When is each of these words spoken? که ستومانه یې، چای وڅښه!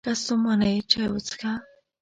که 0.05 0.11
ستومانه 0.21 0.67
یې، 0.73 0.79
چای 0.91 1.07
وڅښه! 1.13 1.53